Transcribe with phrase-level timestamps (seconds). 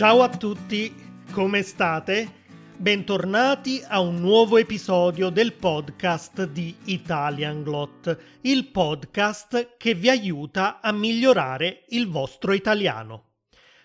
[0.00, 0.94] Ciao a tutti,
[1.30, 2.44] come state?
[2.78, 10.80] Bentornati a un nuovo episodio del podcast di Italian Glot, il podcast che vi aiuta
[10.80, 13.32] a migliorare il vostro italiano.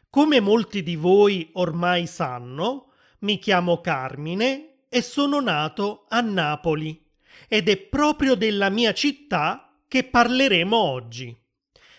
[0.09, 7.05] Come molti di voi ormai sanno, mi chiamo Carmine e sono nato a Napoli
[7.49, 11.44] ed è proprio della mia città che parleremo oggi.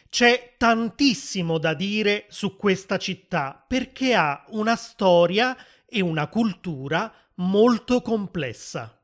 [0.09, 5.57] C'è tantissimo da dire su questa città perché ha una storia
[5.87, 8.99] e una cultura molto complessa.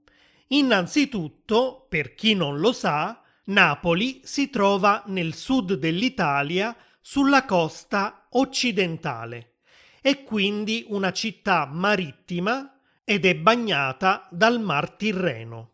[0.50, 9.54] Innanzitutto, per chi non lo sa, Napoli si trova nel sud dell'Italia sulla costa occidentale.
[10.02, 15.70] È quindi una città marittima ed è bagnata dal Mar Tirreno.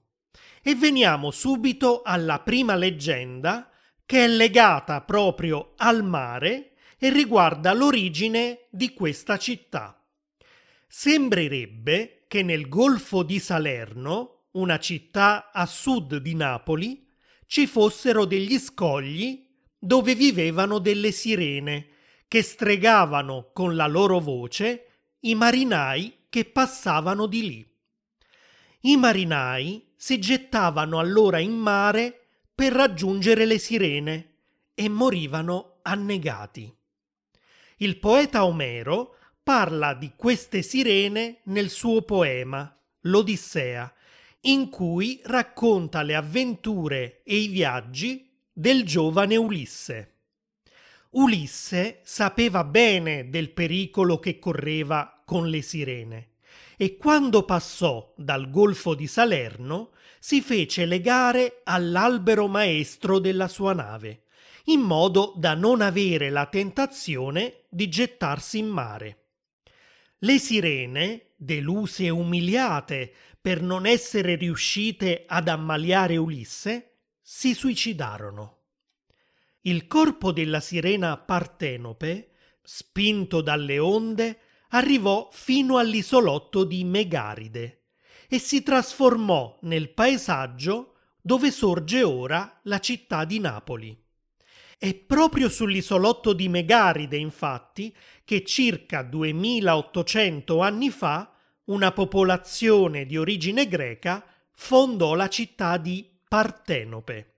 [0.63, 3.69] E veniamo subito alla prima leggenda
[4.07, 10.01] che è legata proprio al mare e riguarda l'origine di questa città.
[10.87, 17.04] Sembrerebbe che nel Golfo di Salerno, una città a sud di Napoli,
[17.47, 19.47] ci fossero degli scogli
[19.79, 21.89] dove vivevano delle sirene
[22.27, 24.87] che stregavano con la loro voce
[25.21, 27.73] i marinai che passavano di lì.
[28.81, 34.35] I marinai si gettavano allora in mare per raggiungere le sirene
[34.75, 36.75] e morivano annegati.
[37.79, 43.93] Il poeta Omero parla di queste sirene nel suo poema L'Odissea
[44.47, 50.13] in cui racconta le avventure e i viaggi del giovane Ulisse.
[51.11, 56.29] Ulisse sapeva bene del pericolo che correva con le sirene
[56.77, 64.25] e quando passò dal golfo di Salerno si fece legare all'albero maestro della sua nave,
[64.65, 69.19] in modo da non avere la tentazione di gettarsi in mare.
[70.19, 73.13] Le sirene, deluse e umiliate
[73.45, 78.61] per non essere riuscite ad ammaliare Ulisse, si suicidarono.
[79.61, 82.31] Il corpo della sirena Partenope,
[82.63, 84.39] spinto dalle onde,
[84.69, 87.83] arrivò fino all'isolotto di Megaride
[88.31, 93.95] e si trasformò nel paesaggio dove sorge ora la città di Napoli.
[94.79, 97.95] È proprio sull'isolotto di Megaride, infatti,
[98.25, 101.34] che circa 2800 anni fa
[101.67, 107.33] una popolazione di origine greca fondò la città di Partenope.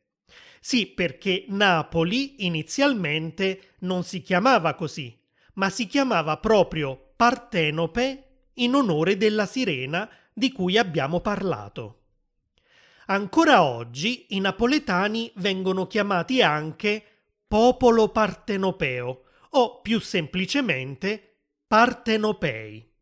[0.61, 5.17] Sì, perché Napoli inizialmente non si chiamava così,
[5.55, 12.01] ma si chiamava proprio Partenope in onore della sirena di cui abbiamo parlato.
[13.07, 17.03] Ancora oggi i napoletani vengono chiamati anche
[17.47, 22.96] popolo partenopeo o più semplicemente partenopei.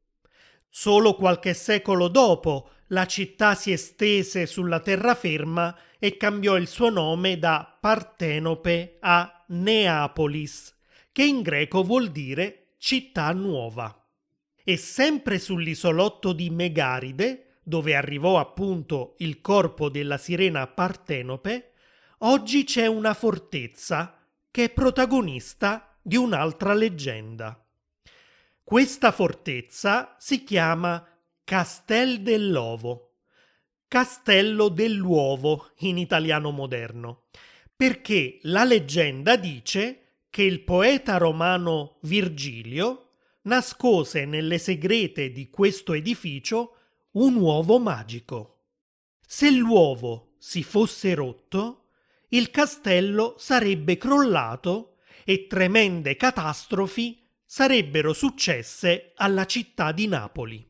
[0.76, 7.38] Solo qualche secolo dopo la città si estese sulla terraferma e cambiò il suo nome
[7.38, 10.76] da Partenope a Neapolis,
[11.12, 14.04] che in greco vuol dire città nuova.
[14.64, 21.74] E sempre sull'isolotto di Megaride, dove arrivò appunto il corpo della sirena Partenope,
[22.18, 24.18] oggi c'è una fortezza
[24.50, 27.63] che è protagonista di un'altra leggenda.
[28.64, 31.06] Questa fortezza si chiama
[31.44, 33.16] Castel dell'Ovo,
[33.86, 37.24] Castello dell'Uovo in italiano moderno,
[37.76, 43.10] perché la leggenda dice che il poeta romano Virgilio
[43.42, 46.76] nascose nelle segrete di questo edificio
[47.12, 48.62] un uovo magico.
[49.20, 51.88] Se l'uovo si fosse rotto,
[52.28, 57.23] il castello sarebbe crollato e tremende catastrofi
[57.54, 60.68] sarebbero successe alla città di Napoli.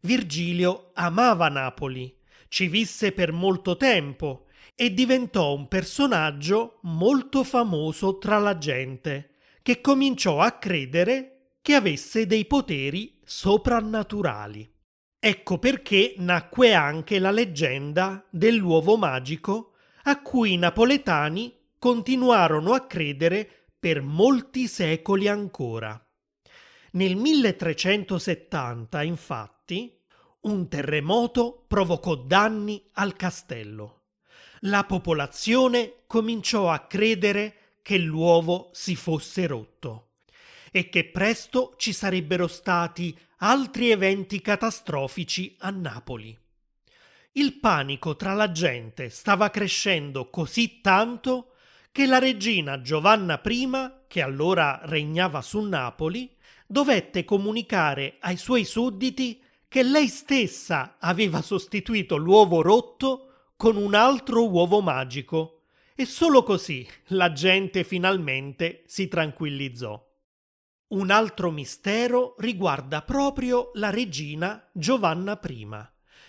[0.00, 2.16] Virgilio amava Napoli,
[2.48, 9.82] ci visse per molto tempo e diventò un personaggio molto famoso tra la gente, che
[9.82, 14.66] cominciò a credere che avesse dei poteri soprannaturali.
[15.18, 19.72] Ecco perché nacque anche la leggenda dell'uovo magico
[20.04, 26.04] a cui i napoletani continuarono a credere per molti secoli ancora.
[26.94, 29.96] Nel 1370, infatti,
[30.40, 34.06] un terremoto provocò danni al castello.
[34.62, 40.14] La popolazione cominciò a credere che l'uovo si fosse rotto
[40.72, 46.36] e che presto ci sarebbero stati altri eventi catastrofici a Napoli.
[47.34, 51.52] Il panico tra la gente stava crescendo così tanto
[51.96, 53.70] che la regina Giovanna I,
[54.06, 56.30] che allora regnava su Napoli,
[56.66, 64.46] dovette comunicare ai suoi sudditi che lei stessa aveva sostituito l'uovo rotto con un altro
[64.46, 65.62] uovo magico
[65.94, 69.98] e solo così la gente finalmente si tranquillizzò.
[70.88, 75.66] Un altro mistero riguarda proprio la regina Giovanna I,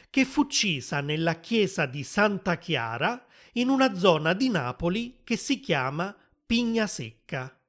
[0.10, 3.27] che fu uccisa nella chiesa di Santa Chiara
[3.58, 6.16] in una zona di Napoli che si chiama
[6.46, 7.60] Pigna Secca.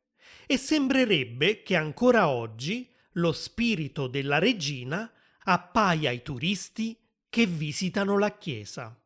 [0.47, 5.11] E sembrerebbe che ancora oggi lo spirito della regina
[5.45, 6.97] appaia ai turisti
[7.29, 8.99] che visitano la chiesa.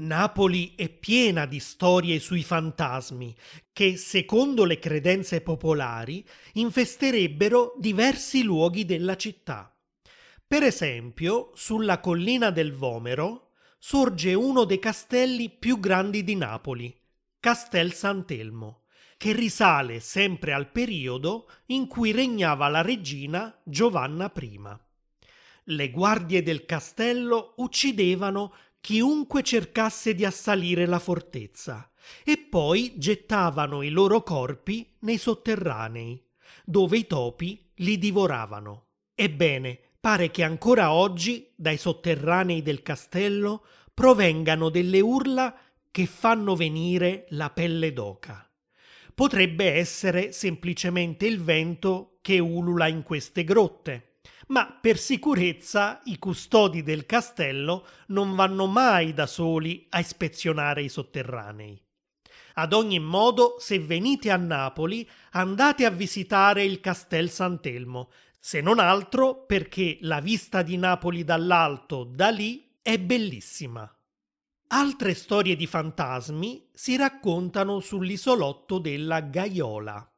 [0.00, 3.34] Napoli è piena di storie sui fantasmi
[3.72, 6.24] che, secondo le credenze popolari,
[6.54, 9.76] infesterebbero diversi luoghi della città.
[10.46, 13.49] Per esempio, sulla collina del Vomero
[13.82, 16.94] sorge uno dei castelli più grandi di Napoli,
[17.40, 18.82] Castel Sant'Elmo,
[19.16, 24.60] che risale sempre al periodo in cui regnava la regina Giovanna I.
[25.64, 31.90] Le guardie del castello uccidevano chiunque cercasse di assalire la fortezza
[32.22, 36.22] e poi gettavano i loro corpi nei sotterranei,
[36.66, 38.88] dove i topi li divoravano.
[39.14, 45.54] Ebbene, pare che ancora oggi dai sotterranei del castello provengano delle urla
[45.90, 48.48] che fanno venire la pelle d'oca.
[49.14, 54.10] Potrebbe essere semplicemente il vento che ulula in queste grotte
[54.50, 60.88] ma per sicurezza i custodi del castello non vanno mai da soli a ispezionare i
[60.88, 61.80] sotterranei.
[62.54, 68.78] Ad ogni modo, se venite a Napoli, andate a visitare il Castel Sant'Elmo, se non
[68.78, 73.94] altro perché la vista di Napoli dall'alto da lì è bellissima.
[74.68, 80.10] Altre storie di fantasmi si raccontano sull'isolotto della Gaiola.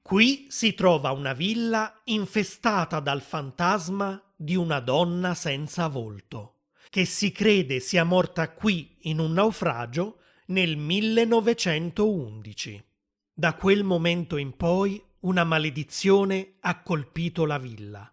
[0.00, 7.32] Qui si trova una villa infestata dal fantasma di una donna senza volto, che si
[7.32, 12.84] crede sia morta qui in un naufragio nel 1911.
[13.32, 18.12] Da quel momento in poi una maledizione ha colpito la villa,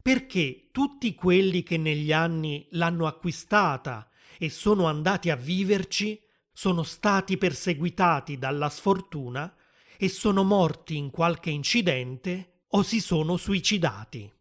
[0.00, 4.08] perché tutti quelli che negli anni l'hanno acquistata
[4.38, 6.20] e sono andati a viverci
[6.52, 9.54] sono stati perseguitati dalla sfortuna
[9.96, 14.32] e sono morti in qualche incidente o si sono suicidati.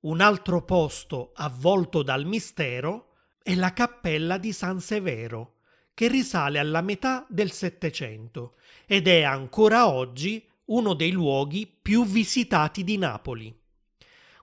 [0.00, 5.58] Un altro posto avvolto dal mistero è la cappella di San Severo,
[5.94, 12.84] che risale alla metà del Settecento ed è ancora oggi uno dei luoghi più visitati
[12.84, 13.54] di Napoli.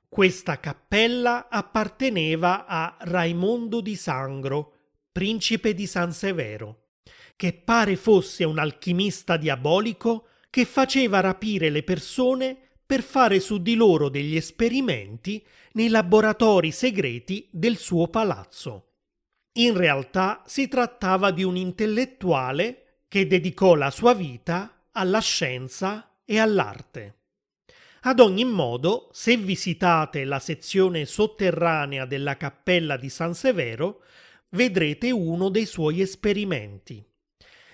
[0.08, 4.74] Questa cappella apparteneva a Raimondo di Sangro,
[5.12, 6.86] principe di San Severo
[7.40, 13.76] che pare fosse un alchimista diabolico che faceva rapire le persone per fare su di
[13.76, 15.42] loro degli esperimenti
[15.74, 18.88] nei laboratori segreti del suo palazzo.
[19.54, 26.38] In realtà si trattava di un intellettuale che dedicò la sua vita alla scienza e
[26.38, 27.16] all'arte.
[28.02, 34.04] Ad ogni modo, se visitate la sezione sotterranea della cappella di San Severo,
[34.50, 37.04] vedrete uno dei suoi esperimenti.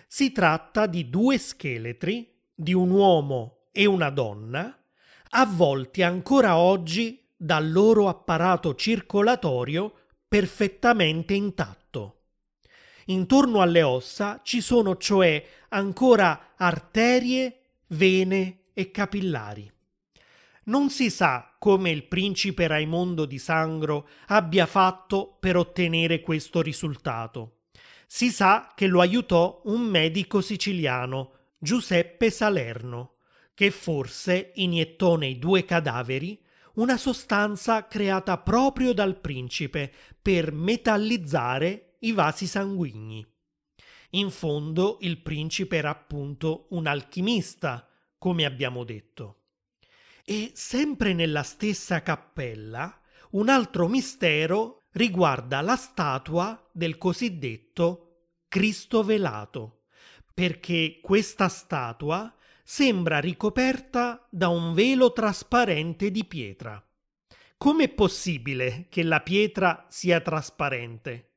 [0.08, 4.74] Si tratta di due scheletri di un uomo e una donna,
[5.32, 9.94] avvolti ancora oggi dal loro apparato circolatorio
[10.30, 12.22] perfettamente intatto.
[13.08, 19.72] Intorno alle ossa ci sono cioè ancora arterie, vene e capillari.
[20.66, 27.60] Non si sa come il principe Raimondo di Sangro abbia fatto per ottenere questo risultato.
[28.08, 33.16] Si sa che lo aiutò un medico siciliano, Giuseppe Salerno,
[33.54, 36.40] che forse iniettò nei due cadaveri
[36.76, 43.26] una sostanza creata proprio dal principe per metallizzare i vasi sanguigni.
[44.16, 47.86] In fondo il principe era appunto un alchimista,
[48.18, 49.42] come abbiamo detto.
[50.24, 59.82] E sempre nella stessa cappella Un altro mistero riguarda la statua del cosiddetto Cristo velato,
[60.34, 66.82] perché questa statua sembra ricoperta da un velo trasparente di pietra.
[67.58, 71.35] Com'è possibile che la pietra sia trasparente?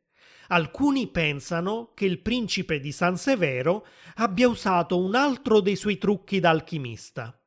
[0.48, 3.86] Alcuni pensano che il principe di San Severo
[4.16, 7.38] abbia usato un altro dei suoi trucchi d'alchimista.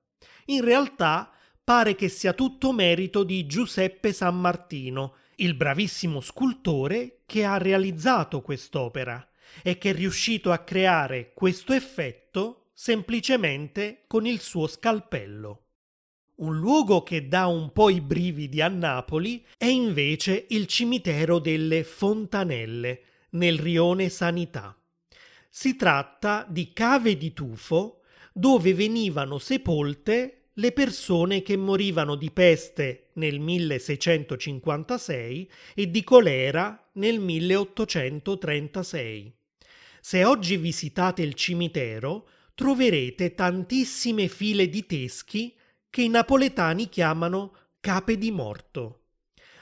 [0.46, 1.32] In realtà
[1.64, 8.42] pare che sia tutto merito di Giuseppe San Martino, il bravissimo scultore che ha realizzato
[8.42, 9.28] quest'opera
[9.64, 15.61] e che è riuscito a creare questo effetto semplicemente con il suo scalpello.
[16.42, 21.84] Un luogo che dà un po' i brividi a Napoli è invece il cimitero delle
[21.84, 24.76] Fontanelle, nel rione Sanità.
[25.52, 28.00] Si tratta di cave di tufo
[28.34, 37.20] dove venivano sepolte le persone che morivano di peste nel 1656 e di colera nel
[37.20, 39.32] 1836.
[40.02, 45.56] Se oggi visitate il cimitero troverete tantissime file di teschi
[45.92, 49.02] che i napoletani chiamano cape di morto.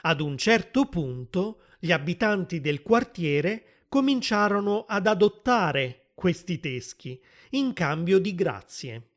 [0.02, 7.20] Ad un certo punto gli abitanti del quartiere cominciarono ad adottare questi teschi
[7.50, 9.08] in cambio di grazie.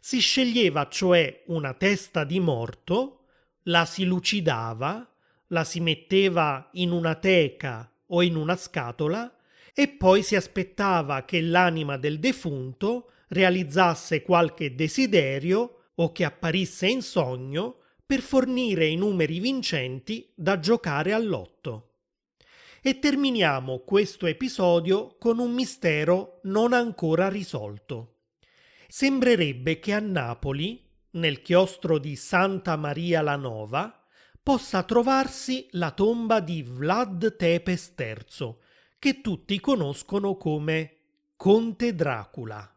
[0.00, 3.26] Si sceglieva cioè una testa di morto,
[3.64, 5.06] la si lucidava,
[5.48, 9.36] la si metteva in una teca o in una scatola
[9.74, 17.02] e poi si aspettava che l'anima del defunto realizzasse qualche desiderio o che apparisse in
[17.02, 21.90] sogno per fornire i numeri vincenti da giocare all'otto.
[22.82, 28.16] E terminiamo questo episodio con un mistero non ancora risolto.
[28.88, 34.04] Sembrerebbe che a Napoli, nel chiostro di Santa Maria la Nova,
[34.42, 38.54] possa trovarsi la tomba di Vlad Tepes III,
[38.98, 40.96] che tutti conoscono come
[41.36, 42.73] Conte Dracula.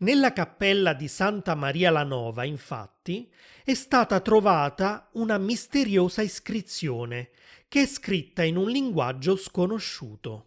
[0.00, 3.30] Nella cappella di Santa Maria la Nova, infatti,
[3.62, 7.30] è stata trovata una misteriosa iscrizione
[7.68, 10.46] che è scritta in un linguaggio sconosciuto.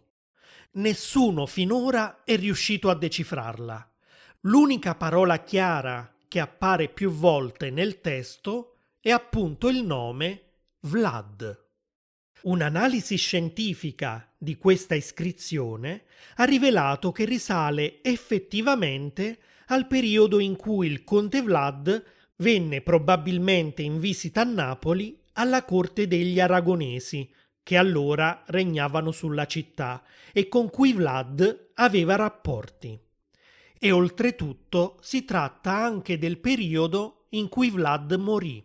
[0.72, 3.92] Nessuno finora è riuscito a decifrarla.
[4.40, 10.42] L'unica parola chiara che appare più volte nel testo è appunto il nome
[10.80, 11.63] Vlad.
[12.44, 16.02] Un'analisi scientifica di questa iscrizione
[16.36, 22.04] ha rivelato che risale effettivamente al periodo in cui il conte Vlad
[22.36, 27.32] venne probabilmente in visita a Napoli alla corte degli aragonesi,
[27.62, 32.98] che allora regnavano sulla città e con cui Vlad aveva rapporti.
[33.78, 38.62] E oltretutto si tratta anche del periodo in cui Vlad morì.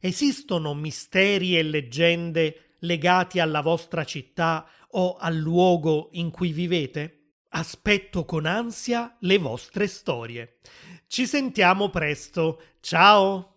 [0.00, 7.34] Esistono misteri e leggende legati alla vostra città o al luogo in cui vivete?
[7.50, 10.56] Aspetto con ansia le vostre storie.
[11.06, 12.60] Ci sentiamo presto.
[12.80, 13.53] Ciao!